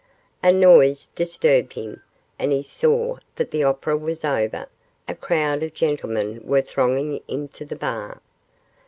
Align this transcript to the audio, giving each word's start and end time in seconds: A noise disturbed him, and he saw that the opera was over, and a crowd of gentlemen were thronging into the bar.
A 0.41 0.51
noise 0.51 1.05
disturbed 1.05 1.73
him, 1.73 2.01
and 2.39 2.51
he 2.51 2.63
saw 2.63 3.17
that 3.35 3.51
the 3.51 3.61
opera 3.63 3.95
was 3.95 4.25
over, 4.25 4.65
and 4.65 4.67
a 5.07 5.13
crowd 5.13 5.61
of 5.61 5.75
gentlemen 5.75 6.41
were 6.43 6.63
thronging 6.63 7.21
into 7.27 7.65
the 7.65 7.75
bar. 7.75 8.19